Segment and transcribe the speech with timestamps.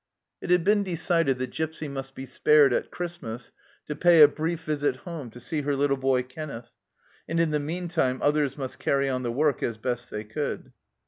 [0.41, 3.51] It had been decided that Gipsy must be spared at Christmas
[3.85, 6.71] to pay a brief visit home to see her little boy Kenneth,
[7.29, 10.73] and in the meantime others must carry on the work as best they could.